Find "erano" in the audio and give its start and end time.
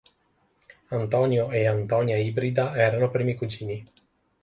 2.73-3.11